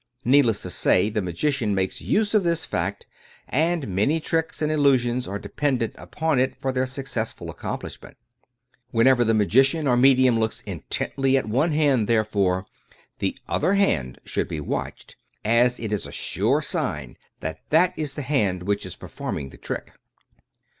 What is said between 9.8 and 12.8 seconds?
or medium looks intently at one hand, therefore,